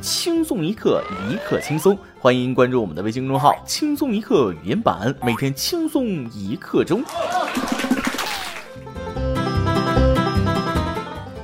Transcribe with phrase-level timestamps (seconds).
[0.00, 1.96] 轻松一刻，一刻轻松。
[2.18, 7.02] 欢迎关注我们的微信公众号“轻松一刻语音版”，每天轻松一刻钟。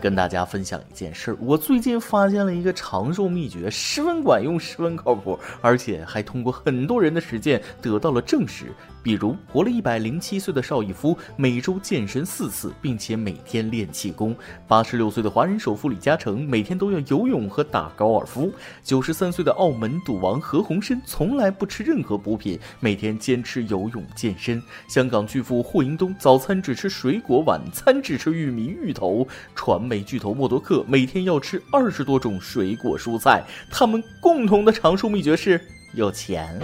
[0.00, 8.66] 跟大家分享一件事儿，我最近发现了一个长寿秘诀，十分管用，十分靠谱，而且还通过很多人的实践得到了证实。
[9.06, 14.34] 比如，活了一百零七岁的邵逸夫，每周健身四次，并且每天练气功；
[14.66, 18.48] 八十六岁的华人首富李嘉诚，每天都要游泳和打高尔夫；
[18.82, 33.44] 九十三岁的澳门赌王何鸿燊，从来不吃任何补品，每天坚持游泳健身；香港巨富霍英东，早餐只吃水果，晚餐只吃玉米、芋头；传媒巨头默多克，每天要吃二十多种水果蔬菜。
[33.70, 35.60] 他们共同的长寿秘诀是
[35.94, 36.60] 有钱。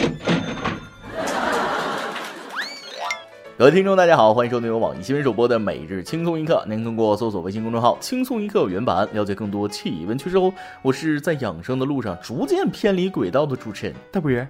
[3.62, 6.64] 各位听众，大家好，欢迎收听由网易新闻首播的《每日轻松一刻》。
[6.68, 10.52] 您通过搜索微信公众号“轻松一刻”原版了解更多气温趋势哦。
[10.82, 14.48] 我是在养生的路上逐渐偏离轨道的主持人大波儿。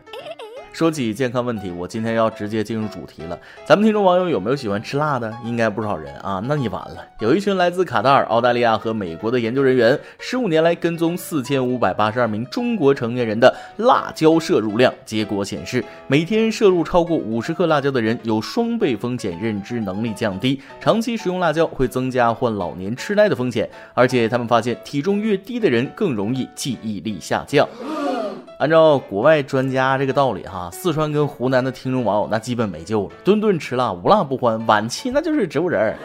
[0.72, 3.38] 说起健康问题，我今天要直接进入主题了。
[3.66, 5.32] 咱们听众网友有没有喜欢吃辣的？
[5.44, 6.42] 应该不少人啊。
[6.46, 7.04] 那你完了。
[7.20, 14.92] 有一群来自卡塔尔、澳大利亚和美国的研究人员，十五年来跟踪四千五百八十二名中国成年人的辣椒摄入量。
[15.04, 20.58] 结果显示，每天摄入超过五十克辣椒的人，有双倍风险认知能力降低。
[20.80, 23.68] 长期食用辣椒会增加患老年痴呆的风险。
[23.92, 27.68] 而且他们发现，体重越低的人更容易记忆力下降。
[28.58, 35.96] 按照国外专家这个道理哈，四川跟湖南的听众网友那基本没救了，顿顿吃辣，无辣不欢，晚期那就是植物人儿。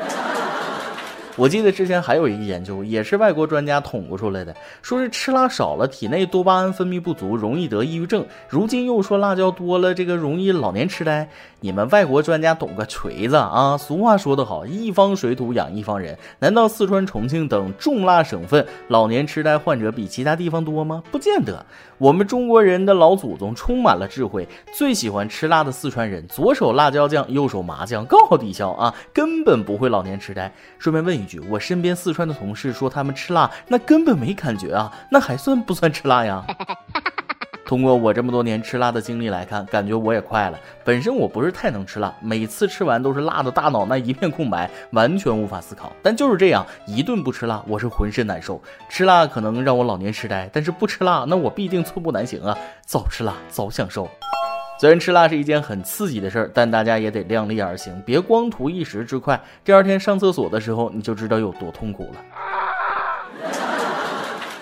[1.38, 8.26] 我记得之前还有一个研究，也是外国专家捅咕出来的，说是吃辣少了，体内多巴胺分泌不足，容易得抑郁症。
[8.50, 11.30] 如今又说辣椒多了，这个容易老年痴呆。
[11.60, 13.76] 你们外国专家懂个锤子啊！
[13.76, 16.16] 俗话说得好，一方水土养一方人。
[16.38, 21.02] 难道四川、重庆等重辣省份老年痴呆患者比其他地方多吗？
[21.12, 21.66] 不见得。
[21.98, 30.54] 我们中国人的老祖宗充满了智慧，最喜欢吃辣的四川人，左手辣椒酱，右手麻酱，高好抵消啊，根本不会老年痴呆。
[30.78, 36.46] 顺便问一，我身边四川的同事说他们吃辣，那根本没感觉啊，那还算不算吃辣呀？
[37.66, 40.58] 通过我这么多年吃辣的经历来看，感觉我也快了。
[40.86, 45.92] 本身我不是太能吃辣，每次吃完都是辣的大脑那一片空白，完全无法思考。
[46.02, 48.62] 但就是这样，一顿不吃辣，我是浑身难受。
[48.88, 52.58] 吃辣可能让我老年痴呆，但是不吃辣，那我必定寸步难行啊！
[52.86, 54.10] 早吃辣，早享受。
[54.80, 62.22] 虽然吃辣是一件很刺激的事儿，但大家也得量力而行，别光图一时之快，第二天上厕所的时候你就知道有多痛苦了。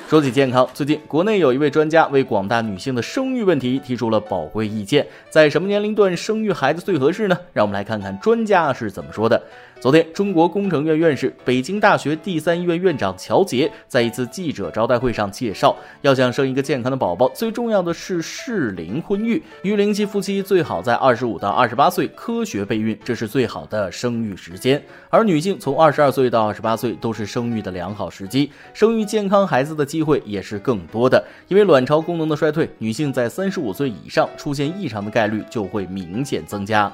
[0.07, 5.05] 说起健康，最近国内有一位专家为广大女性的生育问题提出了宝贵意见。
[5.29, 7.37] 在什么年龄段生育孩子最合适呢？
[7.51, 9.41] 让我们来看看专家是怎么说的。
[9.81, 19.43] 昨天，中国工程院院士、北京大学第三医院院长乔杰在一次记者招待会上介绍，要想生一个健康的宝宝，最重要的是适龄婚育。
[19.61, 24.81] 育龄期夫妻最好在二十五到二十八岁科学备孕，这是最好的生育时间。
[25.09, 31.23] 而女性从二十二岁到二十八岁都是生育的良好时机，生育健康孩子的机会也是更多的。
[31.47, 36.91] 因为卵巢功能的衰退，女性在三十五岁以上出现异常的概率就会明显增加。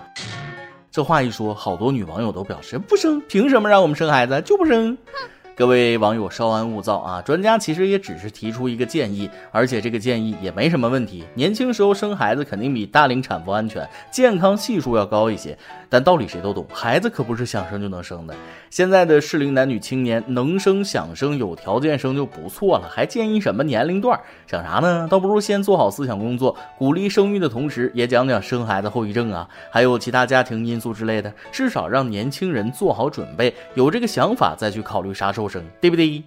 [0.91, 4.97] 这话一说，好多女网友都表示不生，凭什么让我们生孩子就不生？
[5.53, 7.21] 各位网友稍安勿躁啊！
[7.21, 11.25] 专家其实也只是提出一个建议，而且这个建议也没什么问题。
[11.33, 15.57] 年轻时候生孩子肯定比大龄产妇安全，健康系数要高一些。
[15.89, 18.33] 但道理谁都懂，孩子可不是想生就能生的。
[18.69, 24.17] 现在的适龄男女青年能生想生，有条件生就不错了，还建议什么年龄段？
[24.47, 25.05] 想啥呢？
[25.11, 36.23] 倒不如先做好思想工作，鼓励生育的同时，也讲讲生孩子后遗症啊，还有其他家庭因素之类的，至少让年轻人做好准备，有这个想法再去考虑啥时候生，对不对？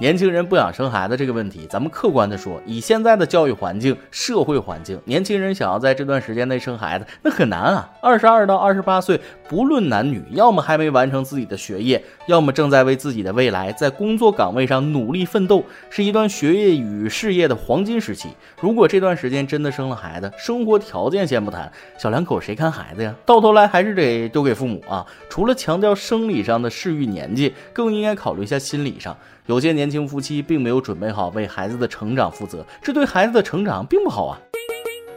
[0.00, 7.88] 年轻人不想生孩子这个问题，咱们客观的说，以现在的教育环境、社会环境，年轻人想要在这段时间内生孩子，那很难啊。
[8.02, 18.28] 二十二到二十八岁，不论男女，要么还没完成自己的学业，要么正在为自己的未来在工作岗位上努力奋斗，是一段学业与事业的黄金时期。
[18.60, 23.14] 如果这段时间真的生了孩子，生活条件先不谈，小两口谁看孩子呀？
[23.26, 25.04] 到头来还是得丢给父母啊。
[25.28, 29.16] 除了强调生理上的适育年纪，更应该考虑一下心理上。
[29.46, 34.40] 有些年轻夫妻并没有准备好为孩子的成长负责，这对孩子的成长并不好啊。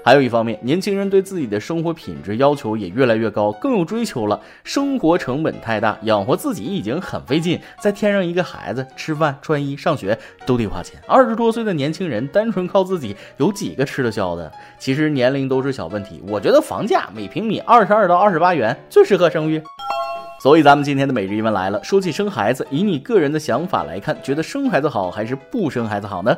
[0.07, 4.39] 还有一方面，年轻人对自己的生活品质要求也越来越高，更有追求了。
[4.63, 10.97] 生活成本太大，养活自己已经很费劲，再添上一个孩子，吃饭、穿衣、上学都得花钱。
[11.09, 14.49] 二十多岁的年轻人单纯靠自己，有几个吃得消的？
[14.79, 16.23] 其实年龄都是小问题。
[16.25, 19.61] 我觉得房价每平米二十二到二十八元最适合生育。
[20.39, 26.33] 所以咱们今天的每日一问来了，说起生孩子，以你个人的想法来看，觉得生孩子好还是不生孩子好呢？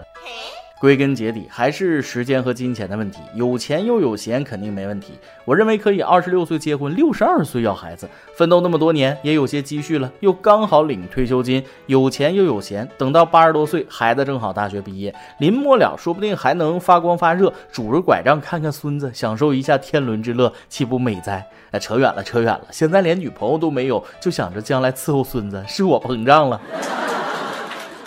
[0.79, 3.19] 归根结底还是时间和金钱的问题。
[3.35, 5.13] 有钱又有闲肯定没问题。
[5.43, 12.87] 我认为可以二十六岁结婚，六十二岁要孩子，奋斗那么多年也有些积蓄了，又刚好领退休金，有钱又有闲。
[12.97, 21.45] 等到八十多岁，孩子正好大学毕业，临末了说不定还能发光发热，拄着拐杖看看孙子，享受一下天伦之乐，岂不美哉？
[21.71, 22.61] 哎，扯远了，扯远了。
[22.71, 26.61] 现在连女朋友都没有，就想着将来伺候孙子，是我膨胀了。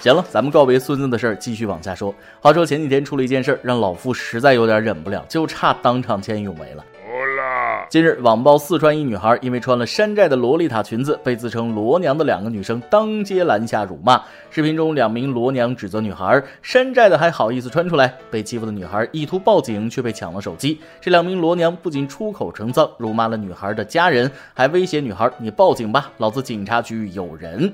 [0.02, 2.12] 行了，咱们告别孙子的事儿，继续往下说。
[2.40, 6.84] 话说前几天出了一件事儿，让老夫实在有点忍不了，就差当场见义勇为了。
[7.88, 14.20] 近日，网曝四川一女孩因为穿了山寨的洛丽塔裙子，被自称罗娘的两个女生当街拦下辱骂。
[14.50, 20.81] 视频中，两名罗娘指责女孩山寨的还好意思穿出来，被欺负的女孩意图报警，却被抢了手机。
[21.00, 27.72] 这两名罗娘不仅出口成脏，辱骂了女孩的家人，还威胁女孩：“你报警吧，老子警察局有人。”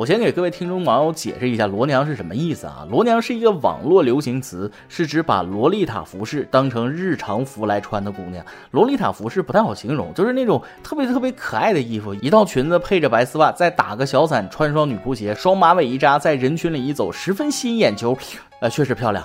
[0.00, 8.42] 我先给各位听众网友解释一下“罗娘”是什么意思啊？“罗娘”是一个网络流行词，是指把洛丽塔服饰当成日常服来穿的姑娘。
[8.70, 18.16] 洛丽塔服饰不太好形容，就是那种特别特别可爱的衣服，一套裙子配着白丝袜，再打个小伞，穿双女仆鞋，双马尾一扎，在人群里一走，十分吸引眼球，
[18.62, 19.22] 呃，确实漂亮。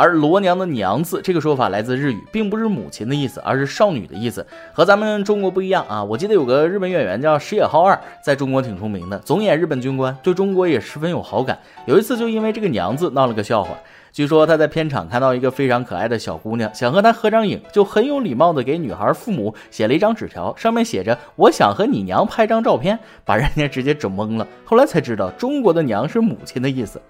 [0.00, 6.02] 而罗娘的娘字这个说法来自日语，并不是母亲的意思，而是少女的意思，和咱们中国不一样啊！
[6.02, 11.58] 我记得有个日本演员叫石野浩二，在中国挺出名的，总演日本军官，对中国也十分有好感。
[11.84, 13.76] 有一次就因为这个娘字闹了个笑话。
[14.10, 24.46] 据说他在片场看到一个非常可爱的小姑娘，想和她合张影，就很有礼貌的给女孩父母写了一张纸条，上面写着“我想和你娘拍张照片”，把人家直接整懵了。
[24.64, 27.00] 后来才知道，中国的娘是母亲的意思。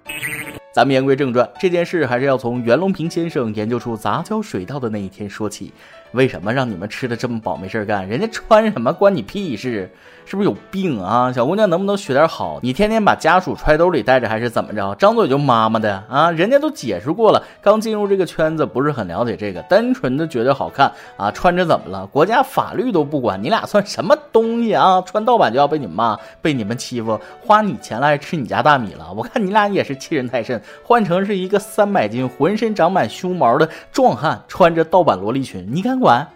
[0.73, 5.73] 咱们言归正传，这件事还是要从袁隆平先生研究出杂交水稻的那一天说起。
[6.11, 8.07] 为什么让你们吃的这么饱没事干？
[8.07, 9.89] 人家穿什么关你屁事？
[10.23, 11.31] 是不是有病啊？
[11.33, 12.59] 小姑娘能不能学点好？
[12.61, 14.93] 你天天把家属揣兜里带着还是怎么着？
[14.95, 16.31] 张嘴就妈妈的啊？
[16.31, 22.05] 人家都解释过了，刚进入这个圈子不是很了解这个，单纯的觉得好看啊，穿着怎么了？
[22.07, 25.01] 国家法律都不管，你俩算什么东西啊？
[25.01, 29.11] 穿盗版就要被你骂，被你们欺负，花你钱来吃你家大米了？
[29.15, 30.61] 我看你俩也是欺人太甚。
[30.83, 36.00] 换成是一个三百斤、浑身长满胸毛的壮汉，穿着盗版萝莉裙，你敢？
[36.01, 36.27] 管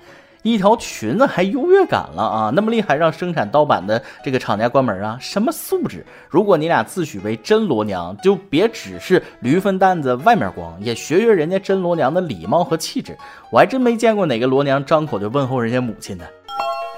[0.43, 2.51] 一条裙子还优越感了啊？
[2.55, 5.17] 那么厉害，让生产盗版的这个厂家关门啊？
[5.19, 6.05] 什么素质？
[6.29, 13.17] 如果你俩自诩为真罗娘，就别只是驴粪蛋子外面光，也学学人家真罗娘的礼貌和气质。
[13.49, 16.25] 我还真没见过哪个罗娘张口就问候人家母亲的。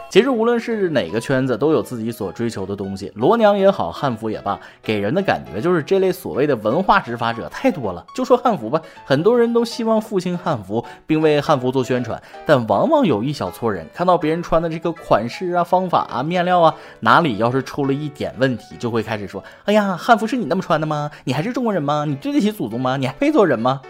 [0.09, 3.11] 其实无论是哪个圈子，都有自己所追求的东西。
[3.15, 8.05] 罗娘也好，汉服也罢，给人的感觉就是这类所谓的文化执法者太多了。
[8.15, 21.11] 就说汉服吧，很多人都希望复兴汉服，并为汉服做宣传，但往往有一小撮人看到别人穿的这个款式啊、方法啊、面料啊，哪里要是出了一点问题，就会开始说：“哎呀，汉服是你那么穿的吗？
[21.25, 22.05] 你还是中国人吗？
[22.07, 22.95] 你对得起祖宗吗？
[22.95, 23.81] 你还配做人吗？”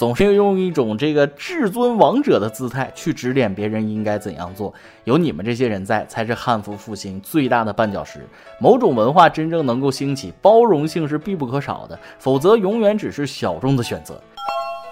[0.00, 4.72] 总是用一种这个至尊王者的姿态去指点别人应该怎样做。
[5.04, 8.26] 有你们这些人在，才是汉服复兴最大的绊脚石。
[8.58, 14.18] 某种文化真正能够兴起，包容性是必不可少的，否则永远只是小众的选择。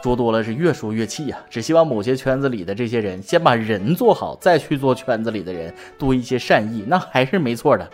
[0.02, 1.38] 说多了是越说越气呀！
[1.48, 7.88] 只希望某些圈子里的这些人先把人做好，再去做圈子里的人，多一些善意，那还是没错的。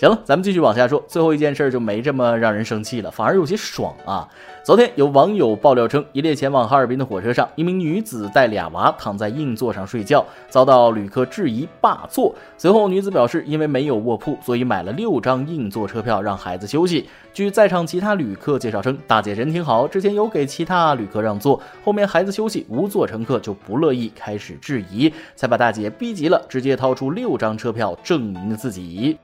[0.00, 1.04] 行了，咱们继续往下说。
[1.06, 4.26] 最后一件事就没这么让人生气了，反而有些爽啊！
[4.64, 12.34] 昨天有网友爆料称，一列前往哈尔滨的火车上，一名女子带俩娃躺在硬座上睡觉，遭到旅客质疑霸座。
[12.56, 17.06] 随后，女子表示，因为没有卧铺，所以买了六张硬座车票让孩子休息。
[17.34, 29.18] 据在场其他旅客介绍称，大姐人挺好，之前有给其他旅客让座，后面孩子休息，无座乘客就不乐意，开始质疑，才把大姐逼急了，直接掏出六张车票证明了自己。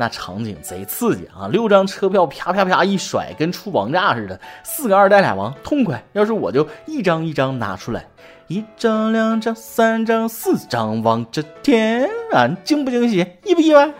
[0.00, 1.48] 那场景贼刺激啊！
[1.48, 4.40] 六张车票啪啪啪一甩，跟出王炸似的。
[4.62, 6.02] 四个二代俩王，痛快！
[6.12, 8.06] 要是我就一张一张拿出来，
[8.46, 13.26] 一张、两张、三张、四张，望着天啊，惊不惊喜？
[13.44, 13.90] 意不意外？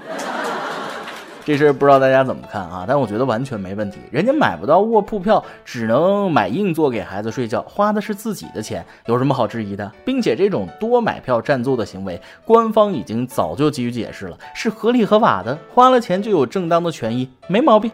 [1.49, 2.85] 这事不知道大家怎么看啊？
[2.87, 4.01] 但我觉得完全没问题。
[4.11, 9.91] 人家买不到卧铺票，只能买硬座给孩子睡觉，花的是自己的钱，有什么好质疑的？
[10.05, 17.91] 并且这种多买票占座的行为，官方已经早就给予解释了，是合理合法的，花了钱就有正当的权益，没毛病。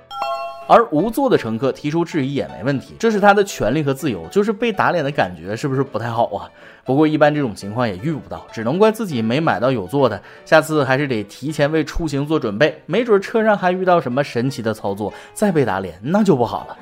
[0.67, 4.27] 而无座的乘客提出质疑也没问题，这是他的权利和自由。
[4.29, 6.49] 就是被打脸的感觉，是不是不太好啊？
[6.85, 10.21] 不过一般这种情况也遇不到，只能怪自己没买到有座的。
[10.45, 16.77] 下次还是得提前为出行做准备，没准车上还遇到什么神奇的操作，再被打脸那就不好了。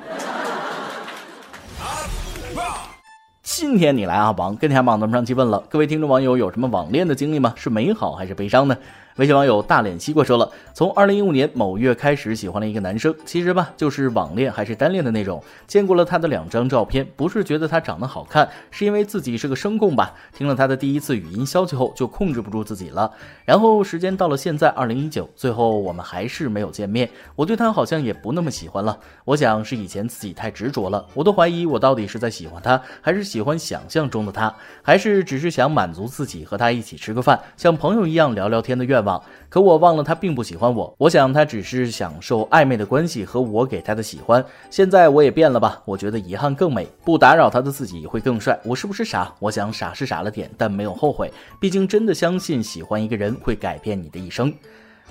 [3.41, 7.53] 今天你来啊，王跟天榜咱们上期问了各位听众网友有什么网恋的经历吗？
[7.55, 8.75] 是美好还是悲伤呢？
[9.17, 15.43] 微信网友大脸西瓜说了，从二零一五年某月开始喜欢了一个男生，其实吧就是网恋还是单恋的那种。
[15.67, 20.15] 见过了他的两张照片，不是觉得他长得好看，是因为自己是个声控吧。
[20.35, 23.11] 听了他的第一次语音消息后，就控制不住自己了。
[23.45, 27.07] 然后时间到了现在二零一九，最后我们还是没有见面。
[27.35, 28.97] 我对他好像也不那么喜欢了。
[29.25, 34.51] 我想是以前自己太执着了，我都怀疑我到底是在喜欢他，还是喜欢想象中的他，
[34.81, 39.21] 还是只是想满足自己和他一起吃个饭，像朋友一样聊聊天的愿望望。
[39.49, 40.91] 可我忘了他并不喜欢我。
[40.97, 44.43] 我想他只是享受暧昧的关系和我给他的喜欢。
[44.71, 45.81] 现在我也变了吧？
[45.85, 48.59] 我觉得遗憾更美，不打扰他的自己会更帅。
[48.63, 49.31] 我是不是傻？
[49.39, 51.31] 我想傻是傻了点，但没有后悔。
[51.59, 54.51] 毕竟真的相信喜欢一个人会改变你的一生。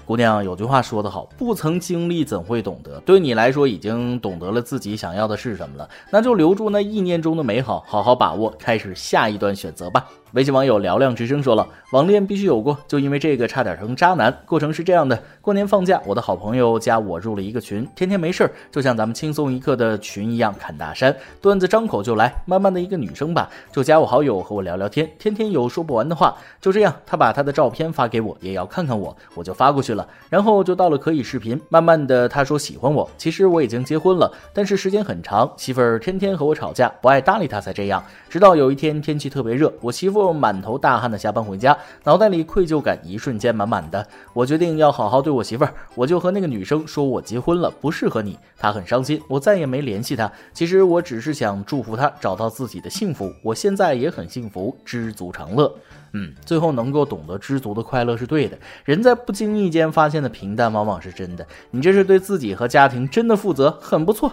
[0.04, 2.99] 姑娘有句话说得好，不曾经历怎会懂得？
[3.06, 10.04] 对你来说已经懂得了自己想要的是什么了，那就留住那意念中的美好，好好把握，开始下一段选择吧。
[10.33, 14.35] 微信网友嘹亮之声说了，网恋必须有过，就因为这个差点成渣男。
[14.47, 22.35] 过程是这样的：过年放假，我的好朋友加我入了一个群，天天没事儿，就像咱们轻松一刻的群一样侃大山，段子张口就来。
[22.47, 26.35] 慢慢的一个女生吧，就加我好友和我聊聊天，天天有说不完的话。
[26.62, 30.09] 就这样，她把她的照片发给我，也要看看我，我就发过去了。
[30.31, 31.61] 然后就到了可以视频。
[31.69, 38.03] 慢慢的，她说喜欢我，其实我已经结婚了，但是时间很长，媳妇儿天天和我吵架，不爱搭理她才这样。
[38.31, 40.22] 直到有一天天气特别热，我媳妇。
[40.31, 41.75] 满头大汗的下班回家，
[42.05, 44.07] 脑袋里愧疚感一瞬间满满的。
[44.35, 48.38] 我决定要好好对我媳妇儿，我就和那个女生说我结婚了，不适合你。
[48.59, 50.31] 她很伤心，我再也没联系她。
[50.52, 53.33] 其实我只是想祝福她找到自己的幸福。
[53.43, 55.75] 我现在也很幸福，知足常乐。
[56.14, 58.59] 嗯，最后能够懂得知足的快乐是对的。
[58.85, 61.47] 人在不经意间发现的平淡，往往是真的。
[61.71, 64.31] 你这是对自己和家庭真的负责，很不错。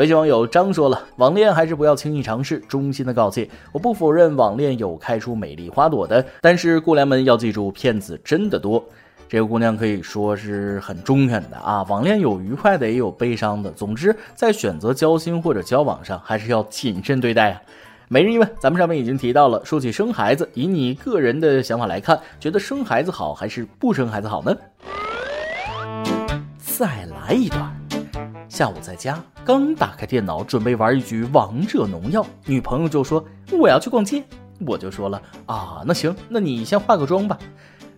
[0.00, 3.46] 微信网友张说了，网恋还是不要轻易尝试，衷心的告诫。
[3.70, 8.82] 我不否认网恋有开出美丽花朵的，但是姑娘们要记住，骗子真的多。
[9.28, 13.70] 这个姑娘可以说是很中肯的啊，网恋有愉快的，也有悲伤的。
[13.72, 17.60] 总之，在选择交心或者交往上，还是要谨慎对待啊。
[18.08, 24.56] 每日一问，咱们上面已经提到了，说起生孩子，以你个人的想法来看，觉得生孩子好还是不生孩子好呢？
[26.58, 27.79] 再来一段。
[28.60, 34.22] 下午在家，刚打开电脑准备玩一局王者荣耀，女朋友就说我要去逛街，
[34.66, 37.38] 我就说了啊，那行，那你先化个妆吧。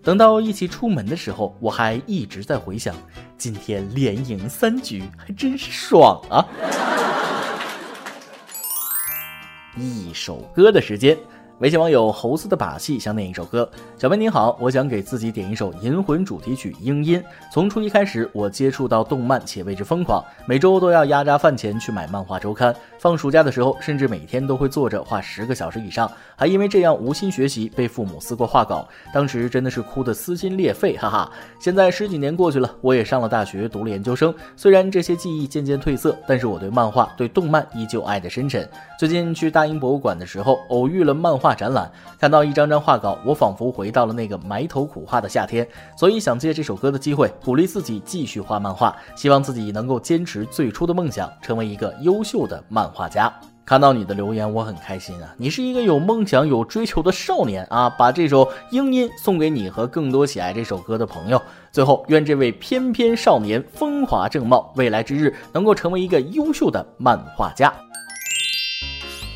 [0.01, 2.95] 等到一起出门的时候，我还一直在回想，
[3.37, 6.47] 今天连赢三局还真是爽啊！
[9.75, 11.17] 一首歌的时间。
[11.63, 17.17] 微信网友猴子的把戏想点一首歌，小妹您好，我想给自己点一首《银魂》主题曲《莺音》。
[17.53, 22.75] 从初一开始，我接触到动漫且为之疯狂，每周都要压榨饭钱去买漫画周刊。
[22.99, 28.85] 放暑假的时候，甚至每天都会坐着画十个小时以上，还因为这样无心学习，被父母撕过画稿。
[29.13, 31.31] 当时真的是哭得撕心裂肺，哈哈。
[31.61, 34.35] 现在十几年过去了，我也上了大学，读了研究生。
[34.57, 38.67] 虽然这些记忆渐渐褪色，但是我对漫画、对动漫依旧爱得深沉。
[38.99, 41.52] 最近去大英博物馆的时候，偶遇了漫画。
[41.53, 45.67] 展览看到一张张画稿，我仿佛回到了那个埋头苦画的夏天，
[45.97, 53.33] 所以想借这首歌的机会鼓励自己继续画漫画，希望自己能够坚持最初的梦想，成为一个优秀的漫画家。
[53.65, 55.33] 看到你的留言，我很开心啊！
[55.37, 57.89] 你是一个有梦想、有追求的少年啊！
[57.89, 61.41] 把这首《英音》送给你和更多喜爱这首歌的朋友。
[61.71, 67.73] 最后，愿这位翩翩少年风华正茂，未来之日能够成为一个优秀的漫画家。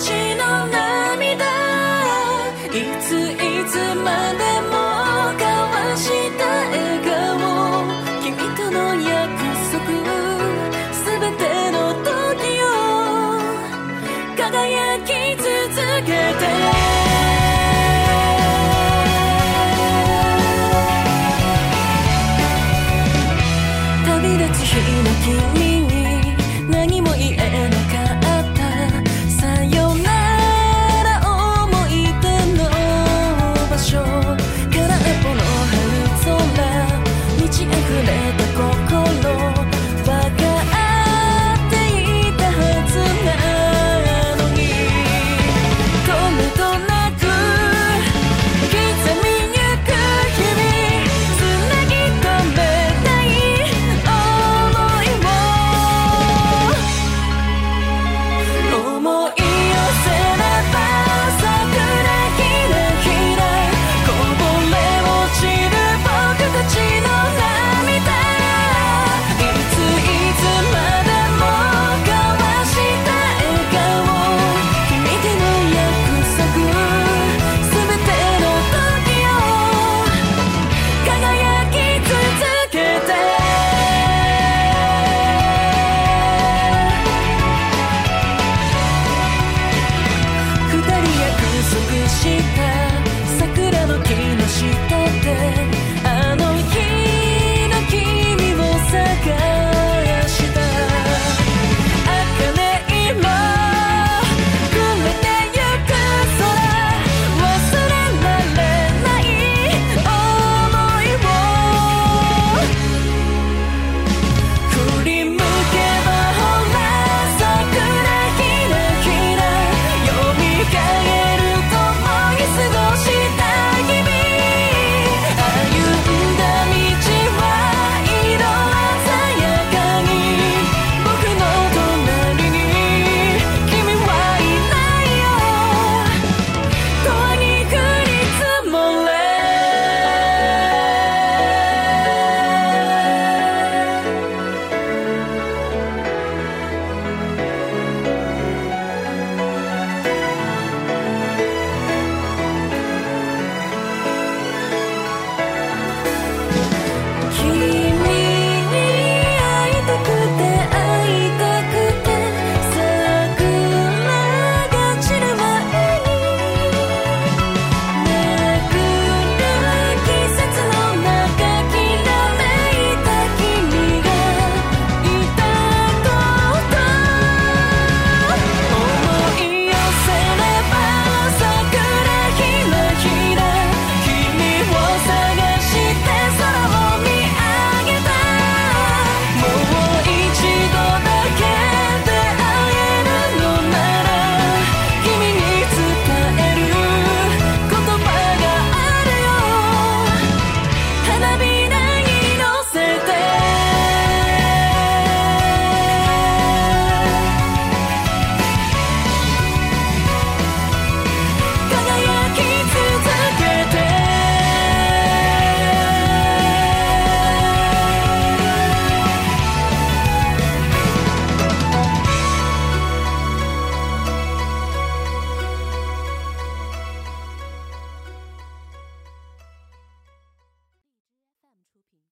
[0.00, 0.29] watching.